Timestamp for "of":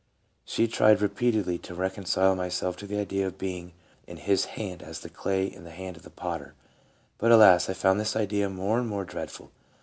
3.27-3.37, 5.95-6.01